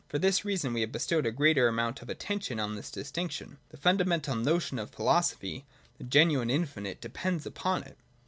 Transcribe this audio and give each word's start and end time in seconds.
—For 0.09 0.17
this 0.17 0.43
reason 0.43 0.73
we 0.73 0.81
have 0.81 0.91
bestowed 0.91 1.27
a 1.27 1.31
greater 1.31 1.67
amount 1.67 2.01
of 2.01 2.09
attention 2.09 2.59
on 2.59 2.73
this 2.73 2.89
distinction. 2.89 3.59
The 3.69 3.77
funda 3.77 4.03
mental 4.03 4.33
notion 4.35 4.79
of 4.79 4.89
philosophy, 4.89 5.63
the 5.99 6.03
genuine 6.03 6.49
infinite, 6.49 6.99
de 7.01 7.09
pends 7.09 7.45
upon 7.45 7.83
it. 7.83 7.97